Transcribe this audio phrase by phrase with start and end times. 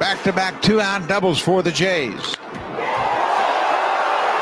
[0.00, 2.14] Back-to-back two-out doubles for the Jays.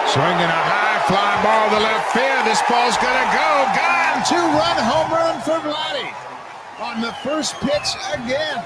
[0.06, 2.46] Swinging a high fly ball to left field.
[2.46, 3.66] This ball's going to go.
[3.74, 4.22] Gone.
[4.24, 6.14] Two-run home run for Vladdy
[6.80, 8.62] on the first pitch again.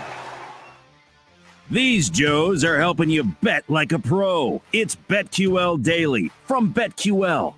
[1.71, 4.61] These Joes are helping you bet like a pro.
[4.75, 7.55] It's BetQL Daily from BetQL.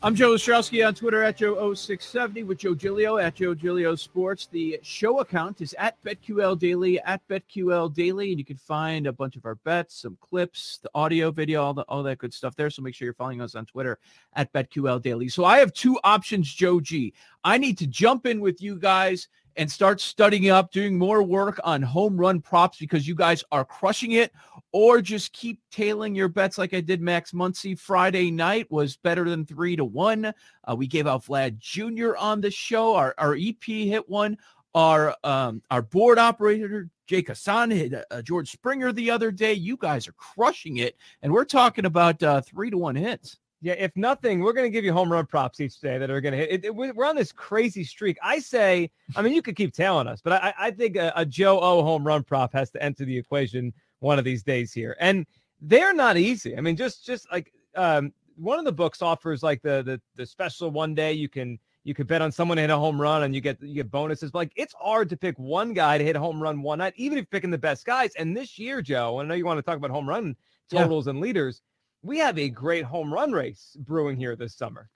[0.00, 4.46] I'm Joe Ostrowski on Twitter at Joe0670 with Joe Giglio at Joe Giglio Sports.
[4.46, 9.12] The show account is at BetQL Daily at BetQL Daily, and you can find a
[9.12, 12.54] bunch of our bets, some clips, the audio, video, all, the, all that good stuff
[12.54, 12.70] there.
[12.70, 13.98] So make sure you're following us on Twitter
[14.34, 15.28] at BetQL Daily.
[15.28, 17.12] So I have two options, Joe G.
[17.42, 19.26] I need to jump in with you guys
[19.56, 23.64] and start studying up, doing more work on home run props because you guys are
[23.64, 24.32] crushing it,
[24.72, 29.28] or just keep tailing your bets like I did Max Muncy Friday night was better
[29.28, 30.26] than three to one.
[30.26, 32.16] Uh, we gave out Vlad Jr.
[32.16, 32.94] on the show.
[32.94, 34.38] Our, our EP hit one.
[34.74, 39.54] Our um, our board operator Jake Hassan hit uh, George Springer the other day.
[39.54, 43.38] You guys are crushing it, and we're talking about uh, three to one hits.
[43.60, 46.20] Yeah, if nothing, we're going to give you home run props each day that are
[46.20, 46.50] going to hit.
[46.50, 48.16] It, it, we're on this crazy streak.
[48.22, 51.26] I say, I mean, you could keep telling us, but I, I think a, a
[51.26, 54.96] Joe O home run prop has to enter the equation one of these days here,
[55.00, 55.26] and
[55.60, 56.56] they're not easy.
[56.56, 60.26] I mean, just just like um, one of the books offers like the the the
[60.26, 63.22] special one day you can you could bet on someone to hit a home run
[63.22, 64.30] and you get you get bonuses.
[64.30, 66.94] But like it's hard to pick one guy to hit a home run one night,
[66.96, 68.12] even if you're picking the best guys.
[68.16, 70.36] And this year, Joe, I know you want to talk about home run
[70.70, 71.10] totals yeah.
[71.10, 71.62] and leaders
[72.02, 74.88] we have a great home run race brewing here this summer.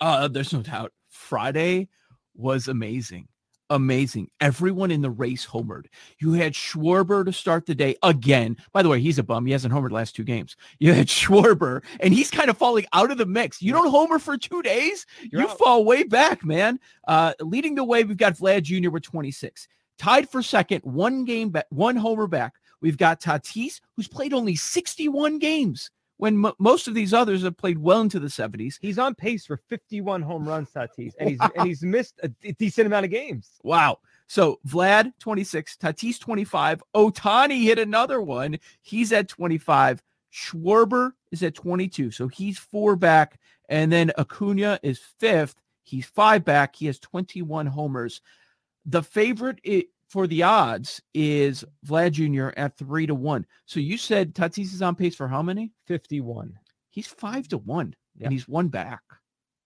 [0.00, 0.92] Uh, there's no doubt.
[1.08, 1.88] Friday
[2.34, 3.28] was amazing.
[3.70, 4.30] Amazing.
[4.40, 5.86] Everyone in the race homered.
[6.18, 8.56] You had Schwarber to start the day again.
[8.72, 9.44] By the way, he's a bum.
[9.44, 10.56] He hasn't homered last two games.
[10.80, 13.60] You had Schwarber, and he's kind of falling out of the mix.
[13.60, 15.58] You don't homer for two days, You're you out.
[15.58, 16.78] fall way back, man.
[17.06, 18.90] Uh, leading the way, we've got Vlad Jr.
[18.90, 19.66] with 26.
[19.98, 22.54] Tied for second, one game back, one homer back.
[22.80, 27.56] We've got Tatis, who's played only 61 games when m- most of these others have
[27.56, 28.76] played well into the 70s.
[28.80, 32.86] He's on pace for 51 home runs, Tatis, and he's and he's missed a decent
[32.86, 33.52] amount of games.
[33.62, 34.00] Wow.
[34.26, 38.58] So Vlad 26, Tatis 25, Ohtani hit another one.
[38.82, 40.02] He's at 25.
[40.30, 42.10] Schwarber is at 22.
[42.10, 43.40] So he's four back.
[43.70, 45.54] And then Acuna is fifth.
[45.82, 46.76] He's five back.
[46.76, 48.20] He has 21 homers.
[48.84, 49.60] The favorite
[50.08, 52.58] for the odds is Vlad Jr.
[52.58, 53.46] at three to one.
[53.66, 55.72] So you said Tatis is on pace for how many?
[55.86, 56.52] 51.
[56.90, 59.02] He's five to one and he's one back.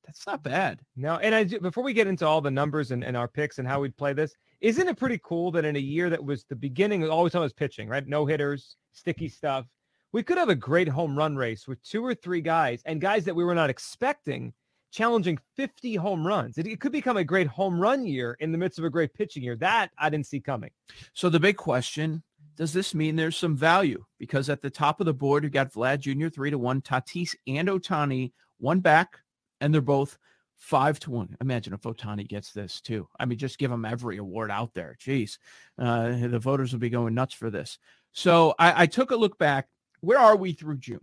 [0.05, 0.81] That's not bad.
[0.97, 3.69] No, and I before we get into all the numbers and, and our picks and
[3.69, 6.57] how we'd play this, isn't it pretty cool that in a year that was the
[6.57, 8.07] beginning, of always on was pitching, right?
[8.07, 9.33] No hitters, sticky mm-hmm.
[9.33, 9.67] stuff.
[10.13, 13.25] We could have a great home run race with two or three guys and guys
[13.25, 14.53] that we were not expecting
[14.93, 16.59] challenging 50 home runs.
[16.59, 19.13] It, it, could become a great home run year in the midst of a great
[19.15, 19.57] pitching year.
[19.57, 20.71] That I didn't see coming.
[21.15, 22.23] So the big question
[22.57, 24.05] does this mean there's some value?
[24.19, 26.29] Because at the top of the board, you got Vlad Jr.
[26.29, 29.19] three to one, Tatis and Ohtani one back,
[29.61, 30.19] and they're both
[30.57, 31.37] five to one.
[31.41, 33.09] Imagine if Ohtani gets this too.
[33.19, 34.97] I mean, just give him every award out there.
[35.01, 35.39] Jeez,
[35.79, 37.79] uh, the voters will be going nuts for this.
[38.13, 39.69] So I, I took a look back.
[40.01, 41.01] Where are we through June?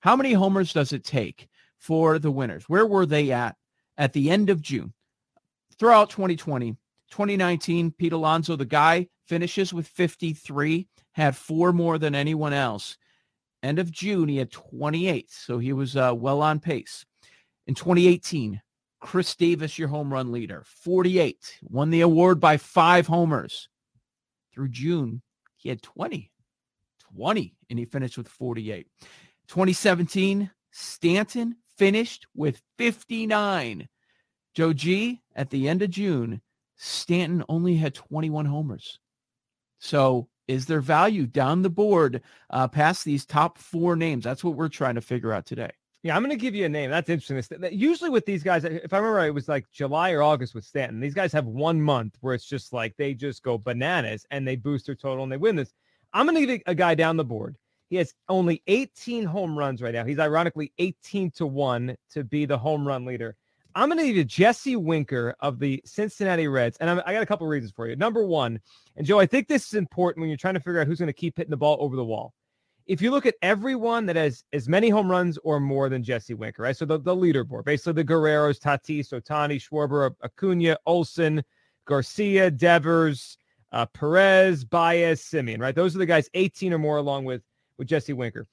[0.00, 1.48] How many homers does it take
[1.82, 2.68] for the winners.
[2.68, 3.56] Where were they at
[3.98, 4.94] at the end of June?
[5.78, 6.76] Throughout 2020,
[7.10, 12.96] 2019, Pete Alonso, the guy, finishes with 53, had four more than anyone else.
[13.64, 17.04] End of June, he had 28, so he was uh, well on pace.
[17.66, 18.60] In 2018,
[19.00, 23.68] Chris Davis, your home run leader, 48, won the award by five homers.
[24.54, 25.22] Through June,
[25.56, 26.30] he had 20,
[27.16, 28.86] 20, and he finished with 48.
[29.48, 33.88] 2017, Stanton, finished with 59.
[34.54, 36.42] Joe G, at the end of June,
[36.76, 38.98] Stanton only had 21 homers.
[39.78, 44.24] So is there value down the board uh, past these top four names?
[44.24, 45.70] That's what we're trying to figure out today.
[46.02, 46.90] Yeah, I'm going to give you a name.
[46.90, 47.64] That's interesting.
[47.70, 50.64] Usually with these guys, if I remember, right, it was like July or August with
[50.64, 50.98] Stanton.
[50.98, 54.56] These guys have one month where it's just like they just go bananas and they
[54.56, 55.72] boost their total and they win this.
[56.12, 57.56] I'm going to give a guy down the board.
[57.92, 60.02] He has only 18 home runs right now.
[60.02, 63.36] He's ironically 18 to 1 to be the home run leader.
[63.74, 66.78] I'm going to give you Jesse Winker of the Cincinnati Reds.
[66.78, 67.94] And I'm, i got a couple reasons for you.
[67.94, 68.58] Number one,
[68.96, 71.08] and Joe, I think this is important when you're trying to figure out who's going
[71.08, 72.32] to keep hitting the ball over the wall
[72.86, 76.32] if you look at everyone that has as many home runs or more than Jesse
[76.32, 76.76] Winker, right?
[76.76, 81.44] So the, the leaderboard, basically the Guerreros, Tatis, Ohtani, Schwarber, Acuna, Olson,
[81.84, 83.36] Garcia, Devers,
[83.70, 85.74] uh, Perez, Baez, Semien, right?
[85.74, 87.42] Those are the guys 18 or more along with,
[87.78, 88.46] with Jesse Winker.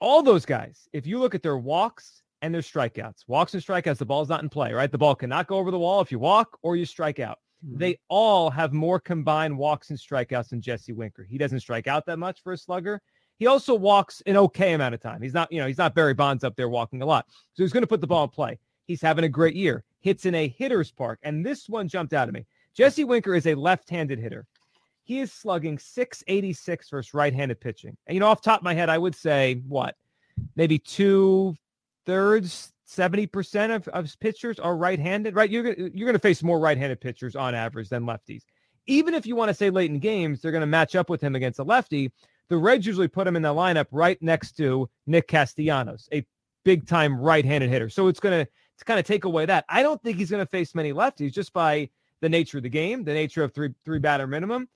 [0.00, 3.98] All those guys, if you look at their walks and their strikeouts, walks and strikeouts,
[3.98, 4.90] the ball's not in play, right?
[4.90, 7.38] The ball cannot go over the wall if you walk or you strike out.
[7.66, 7.78] Mm-hmm.
[7.78, 11.24] They all have more combined walks and strikeouts than Jesse Winker.
[11.24, 13.00] He doesn't strike out that much for a slugger.
[13.38, 15.22] He also walks an okay amount of time.
[15.22, 17.26] He's not, you know, he's not Barry Bonds up there walking a lot.
[17.54, 18.58] So he's going to put the ball in play.
[18.86, 19.84] He's having a great year.
[20.00, 21.18] Hits in a hitter's park.
[21.22, 22.46] And this one jumped out at me.
[22.74, 24.46] Jesse Winker is a left-handed hitter.
[25.08, 27.96] He is slugging 686 versus right-handed pitching.
[28.06, 29.96] And you know, off top of my head, I would say what?
[30.54, 31.56] Maybe two
[32.06, 35.50] thirds, 70% of, of pitchers are right-handed, right?
[35.50, 38.42] You're you're gonna face more right-handed pitchers on average than lefties.
[38.86, 41.20] Even if you want to say late in games, they're going to match up with
[41.20, 42.10] him against a lefty
[42.48, 46.24] the Reds usually put him in the lineup right next to Nick Castellanos, a
[46.64, 47.90] big time right handed hitter.
[47.90, 49.64] So it's going to to kind of take away that.
[49.68, 51.90] I don't think he's going to face many lefties just by
[52.20, 54.68] the nature of the game, the nature of three three batter minimum.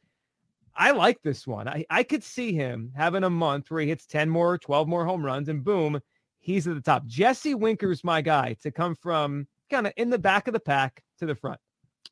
[0.75, 1.69] I like this one.
[1.69, 5.05] I, I could see him having a month where he hits 10 more, 12 more
[5.05, 6.01] home runs, and boom,
[6.41, 7.07] he's at the top.
[7.07, 11.03] Jesse Winker's my guy to come from kind of in the back of the pack
[11.19, 11.61] to the front.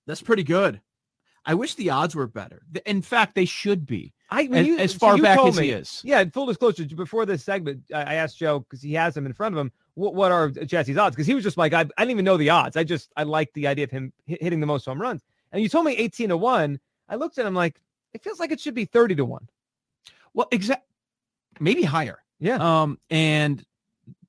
[0.07, 0.81] That's pretty good.
[1.45, 2.63] I wish the odds were better.
[2.85, 4.13] In fact, they should be.
[4.31, 6.03] I as, you, as far so back as me, he is.
[6.05, 6.85] Yeah, full disclosure.
[6.85, 9.73] Before this segment, I asked Joe because he has him in front of him.
[9.95, 11.17] What, what are Jesse's odds?
[11.17, 12.77] Because he was just like, I, I didn't even know the odds.
[12.77, 15.23] I just I like the idea of him hitting the most home runs.
[15.51, 16.79] And you told me 18 to one.
[17.09, 17.81] I looked at him like
[18.13, 19.49] it feels like it should be 30 to one.
[20.35, 20.87] Well, exact,
[21.59, 22.19] maybe higher.
[22.39, 22.57] Yeah.
[22.57, 23.65] Um, and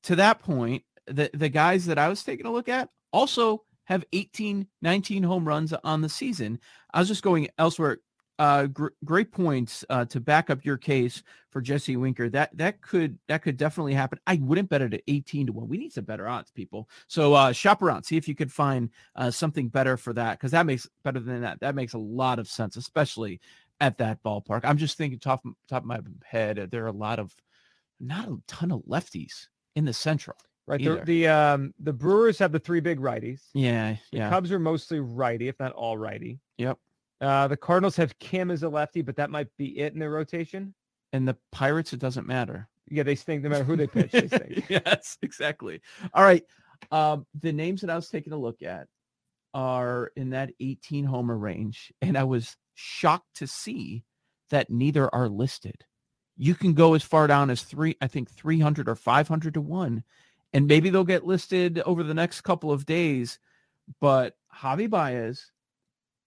[0.03, 4.05] to that point, the the guys that I was taking a look at also have
[4.13, 6.59] 18, 19 home runs on the season.
[6.93, 7.97] I was just going elsewhere.
[8.39, 12.27] Uh, gr- great points uh, to back up your case for Jesse Winker.
[12.27, 14.19] That that could that could definitely happen.
[14.25, 15.67] I wouldn't bet it at 18 to 1.
[15.67, 16.89] We need some better odds, people.
[17.07, 20.51] So uh, shop around, see if you could find uh, something better for that because
[20.51, 21.59] that makes better than that.
[21.59, 23.39] That makes a lot of sense, especially
[23.81, 24.61] at that ballpark.
[24.63, 27.35] I'm just thinking top top of my head, there are a lot of
[27.99, 30.37] not a ton of lefties in the Central.
[30.67, 30.81] Right.
[30.81, 33.41] The, the, um the Brewers have the three big righties.
[33.53, 33.95] Yeah.
[34.11, 34.29] The yeah.
[34.29, 36.39] Cubs are mostly righty, if not all righty.
[36.59, 36.77] Yep.
[37.19, 40.11] Uh, the Cardinals have Kim as a lefty, but that might be it in their
[40.11, 40.73] rotation.
[41.13, 42.69] And the Pirates, it doesn't matter.
[42.89, 44.11] Yeah, they stink no matter who they pitch.
[44.11, 44.65] They stink.
[44.69, 45.81] yes, exactly.
[46.13, 46.43] All right.
[46.91, 48.87] Um, the names that I was taking a look at
[49.53, 54.03] are in that 18 homer range, and I was shocked to see
[54.49, 55.85] that neither are listed.
[56.37, 60.03] You can go as far down as three, I think 300 or 500 to one,
[60.53, 63.39] and maybe they'll get listed over the next couple of days.
[63.99, 65.51] But Javi Baez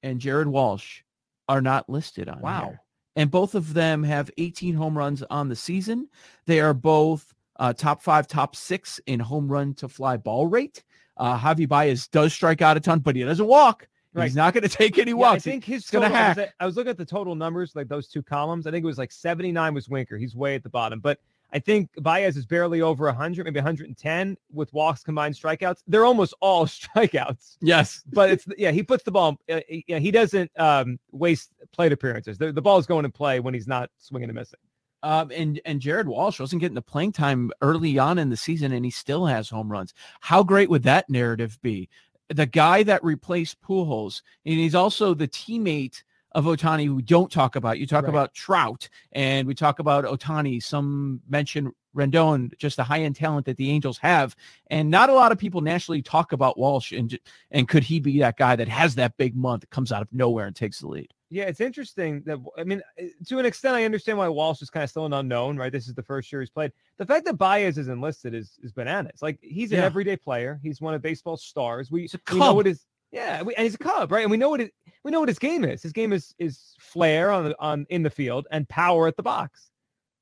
[0.03, 1.03] and Jared Walsh
[1.49, 2.65] are not listed on wow.
[2.69, 2.81] Here.
[3.17, 6.09] And both of them have 18 home runs on the season.
[6.47, 10.83] They are both uh, top five, top six in home run to fly ball rate.
[11.17, 13.89] Uh, Javi Baez does strike out a ton, but he doesn't walk.
[14.15, 14.25] Right.
[14.25, 15.25] He's not going to take any walks.
[15.47, 16.55] Yeah, I think his going to hack.
[16.61, 18.67] I was looking at the total numbers, like those two columns.
[18.67, 20.17] I think it was like 79 was Winker.
[20.17, 21.19] He's way at the bottom, but
[21.55, 25.83] I think Baez is barely over 100, maybe 110 with walks combined strikeouts.
[25.87, 27.57] They're almost all strikeouts.
[27.61, 29.39] Yes, but it's yeah, he puts the ball.
[29.49, 32.39] Uh, he, he doesn't um, waste plate appearances.
[32.39, 34.61] The, the ball is going to play when he's not swinging and missing.
[35.05, 38.73] Um, and and Jared Walsh wasn't getting the playing time early on in the season,
[38.73, 39.95] and he still has home runs.
[40.21, 41.89] How great would that narrative be?
[42.29, 46.03] The guy that replaced Pujols, and he's also the teammate
[46.35, 47.79] of Ohtani who don't talk about.
[47.79, 48.11] You talk right.
[48.11, 50.63] about Trout and we talk about Ohtani.
[50.63, 54.35] Some mention Rendon, just the high end talent that the Angels have,
[54.69, 56.93] and not a lot of people nationally talk about Walsh.
[56.93, 57.17] And
[57.53, 60.47] and could he be that guy that has that big month comes out of nowhere
[60.47, 61.15] and takes the lead?
[61.35, 64.71] Yeah, it's interesting that I mean, eh, to an extent, I understand why Walsh is
[64.71, 65.73] kind of still an unknown, right?
[65.73, 66.71] This is the first year he's played.
[66.99, 69.21] The fact that Baez is enlisted is is bananas.
[69.21, 69.85] Like he's an yeah.
[69.85, 70.61] everyday player.
[70.63, 71.91] He's one of baseball's stars.
[71.91, 74.23] We, we know what his yeah, we, and he's a Cub, right?
[74.23, 74.73] And we know what it,
[75.03, 75.83] we know what his game is.
[75.83, 79.25] His game is is flair on the, on in the field and power at the
[79.25, 79.71] box.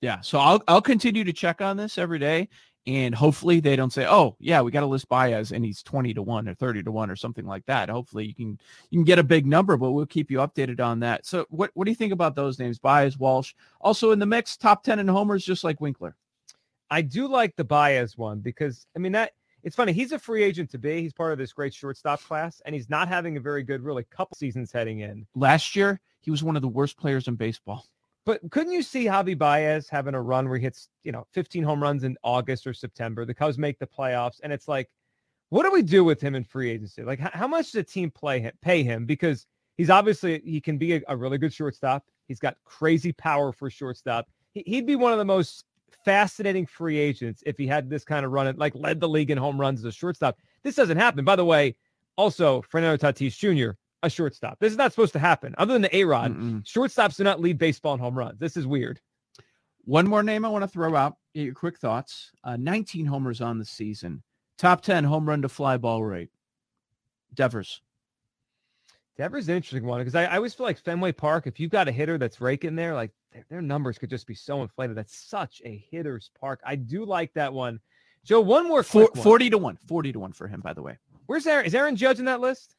[0.01, 2.49] Yeah, so I'll I'll continue to check on this every day,
[2.87, 6.13] and hopefully they don't say, oh yeah, we got to list Baez and he's twenty
[6.15, 7.89] to one or thirty to one or something like that.
[7.89, 8.59] Hopefully you can
[8.91, 11.27] you can get a big number, but we'll keep you updated on that.
[11.27, 14.57] So what what do you think about those names, Baez, Walsh, also in the mix,
[14.57, 16.17] top ten in homers, just like Winkler?
[16.91, 19.93] I do like the Baez one because I mean that it's funny.
[19.93, 21.03] He's a free agent to be.
[21.03, 24.05] He's part of this great shortstop class, and he's not having a very good, really,
[24.11, 25.25] couple seasons heading in.
[25.37, 27.87] Last year, he was one of the worst players in baseball.
[28.25, 31.65] But couldn't you see Javi Baez having a run where he hits, you know, 15
[31.65, 33.25] home runs in August or September?
[33.25, 34.89] The Cubs make the playoffs, and it's like,
[35.51, 37.03] what do we do with him in free agency?
[37.03, 39.05] Like, how, much does the team play him, pay him?
[39.05, 42.05] Because he's obviously he can be a, a really good shortstop.
[42.27, 44.29] He's got crazy power for shortstop.
[44.53, 45.65] He, he'd be one of the most
[46.05, 49.31] fascinating free agents if he had this kind of run and like led the league
[49.31, 50.39] in home runs as a shortstop.
[50.63, 51.25] This doesn't happen.
[51.25, 51.77] By the way,
[52.17, 53.73] also Fernando Tatis Jr.,
[54.03, 54.59] a shortstop.
[54.59, 55.55] This is not supposed to happen.
[55.59, 56.33] Other than the A Rod,
[56.65, 58.39] shortstops do not lead baseball in home runs.
[58.39, 59.01] This is weird.
[59.85, 61.17] One more name I want to throw out.
[61.35, 62.31] Get your quick thoughts.
[62.45, 64.23] Uh, 19 homers on the season.
[64.59, 66.31] Top 10 home run to fly ball rate.
[67.35, 67.81] Devers.
[69.17, 71.71] Devers is an interesting one because I, I always feel like Fenway Park, if you've
[71.71, 74.97] got a hitter that's raking there, like their, their numbers could just be so inflated.
[74.97, 76.61] That's such a hitter's park.
[76.65, 77.81] I do like that one.
[78.25, 79.25] Joe, one more Four, quick one.
[79.25, 79.79] 40 to 1.
[79.89, 80.97] 40 to 1 for him, by the way.
[81.27, 81.67] Where's Aaron?
[81.67, 82.77] Is Aaron Judge in that list?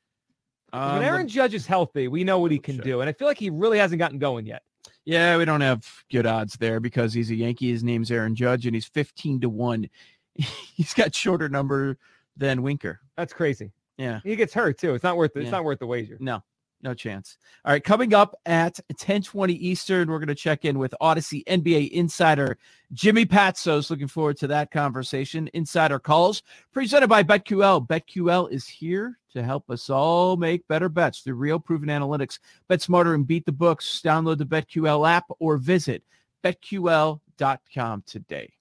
[0.73, 2.83] Um, when Aaron Judge is healthy, we know what he can Sure.
[2.83, 3.01] do.
[3.01, 4.63] And I feel like he really hasn't gotten going yet.
[5.05, 7.71] Yeah, we don't have good odds there because he's a Yankee.
[7.71, 9.89] His name's Aaron Judge, and he's 15 to 1.
[10.35, 11.97] He's got shorter number
[12.35, 12.99] than Winker.
[13.15, 13.71] That's crazy.
[13.99, 14.19] Yeah.
[14.23, 14.95] He gets hurt too.
[14.95, 15.43] It's not worth it.
[15.43, 16.17] It's not worth the wager.
[16.19, 16.41] No,
[16.83, 17.37] no chance.
[17.65, 21.91] All right, coming up at 1020 Eastern, we're going to check in with Odyssey NBA
[21.91, 22.57] insider
[22.91, 23.89] Jimmy Patsos.
[23.89, 25.49] Looking forward to that conversation.
[25.53, 27.87] Insider calls presented by BetQL.
[27.87, 32.39] BetQL is here to help us all make better bets through real proven analytics.
[32.67, 34.01] Bet smarter and beat the books.
[34.03, 36.03] Download the BetQL app or visit
[36.43, 38.53] betql.com today.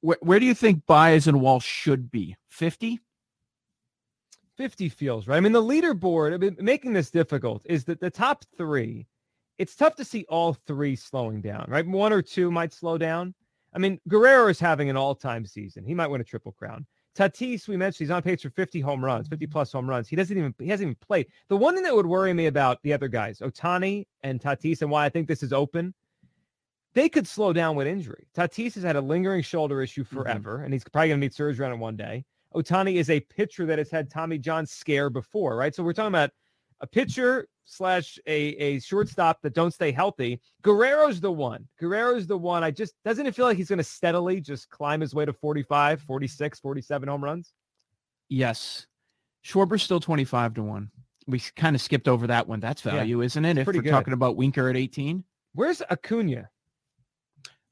[0.00, 2.36] Where, where do you think Baez and Wall should be?
[2.48, 3.00] 50?
[4.56, 5.36] 50 feels right.
[5.36, 9.06] I mean, the leaderboard, I mean, making this difficult is that the top three,
[9.58, 11.86] it's tough to see all three slowing down, right?
[11.86, 13.34] One or two might slow down.
[13.74, 15.84] I mean, Guerrero is having an all-time season.
[15.84, 16.86] He might win a triple crown.
[17.14, 19.52] Tatis, we mentioned, he's on pace for 50 home runs, 50 mm-hmm.
[19.52, 20.08] plus home runs.
[20.08, 21.28] He doesn't even he hasn't even played.
[21.48, 24.90] The one thing that would worry me about the other guys, Ohtani and Tatis, and
[24.90, 25.94] why I think this is open,
[26.94, 28.26] they could slow down with injury.
[28.36, 30.16] Tatis has had a lingering shoulder issue mm-hmm.
[30.16, 32.24] forever, and he's probably going to need surgery on it one day.
[32.54, 35.74] Ohtani is a pitcher that has had Tommy John scare before, right?
[35.74, 36.30] So we're talking about
[36.80, 40.40] a pitcher slash a, a shortstop that don't stay healthy.
[40.62, 41.66] Guerrero's the one.
[41.80, 42.62] Guerrero's the one.
[42.62, 45.32] I just doesn't it feel like he's going to steadily just climb his way to
[45.32, 47.52] 45, 46, 47 home runs?
[48.28, 48.86] Yes.
[49.44, 50.90] Schwarber's still 25 to 1.
[51.26, 52.60] We kind of skipped over that one.
[52.60, 53.58] That's Yeah, value, isn't it?
[53.58, 53.90] If we're good.
[53.90, 55.24] talking about Winker at 18.
[55.54, 56.50] Where's Acuna?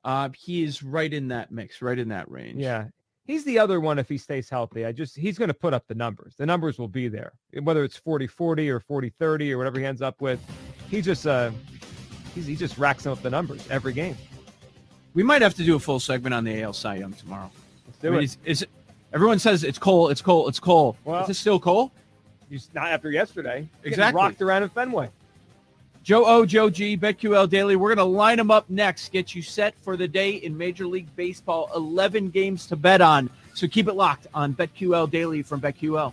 [0.05, 2.61] Uh, he is right in that mix, right in that range.
[2.61, 2.89] Yeah.
[3.33, 4.85] He's the other one if he stays healthy.
[4.85, 6.35] I just he's going to put up the numbers.
[6.37, 7.33] The numbers will be there.
[7.63, 10.39] Whether it's 40-40 or 40-30 or whatever he ends up with.
[10.91, 11.51] He just uh
[12.35, 14.19] he's, he just racks up the numbers every game.
[15.15, 17.51] We might have to do a full segment on the AL Cy Young tomorrow.
[17.87, 18.25] Let's do I mean, it.
[18.25, 18.67] Is, is
[19.15, 20.99] everyone says it's Cole, it's Cole, it's Cole.
[21.07, 21.91] Well- is it still Cole?
[22.51, 23.67] He's not after yesterday.
[23.79, 24.21] Getting Exactly.
[24.21, 25.09] rocked around in Fenway.
[26.03, 27.77] Joe O, Joe G, BetQL Daily.
[27.77, 30.85] We're going to line them up next, get you set for the day in Major
[30.85, 31.71] League Baseball.
[31.77, 33.31] 11 games to bet on.
[33.55, 36.13] So keep it locked on BetQL Daily from BetQL.